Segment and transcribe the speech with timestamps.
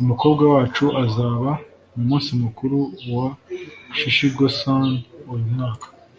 [0.00, 1.50] umukobwa wacu azaba
[1.94, 2.78] mumunsi mukuru
[3.16, 3.26] wa
[3.98, 4.88] shichi-go-san
[5.32, 5.86] uyu mwaka